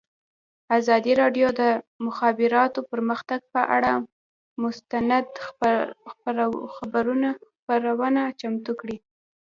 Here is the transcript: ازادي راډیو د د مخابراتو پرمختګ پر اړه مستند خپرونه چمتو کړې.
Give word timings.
ازادي 0.77 1.13
راډیو 1.21 1.47
د 1.53 1.55
د 1.59 1.61
مخابراتو 2.05 2.79
پرمختګ 2.91 3.39
پر 3.51 3.63
اړه 3.75 3.93
مستند 4.63 5.29
خپرونه 7.63 8.21
چمتو 8.39 8.71
کړې. 8.81 8.97